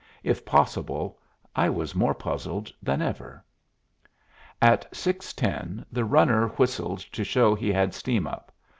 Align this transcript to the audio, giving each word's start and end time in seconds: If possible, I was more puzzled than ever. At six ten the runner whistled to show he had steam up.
If 0.23 0.43
possible, 0.45 1.19
I 1.55 1.69
was 1.69 1.93
more 1.93 2.15
puzzled 2.15 2.71
than 2.81 3.03
ever. 3.03 3.45
At 4.59 4.95
six 4.95 5.31
ten 5.31 5.85
the 5.91 6.05
runner 6.05 6.47
whistled 6.47 7.01
to 7.11 7.23
show 7.23 7.53
he 7.53 7.71
had 7.71 7.93
steam 7.93 8.25
up. 8.25 8.51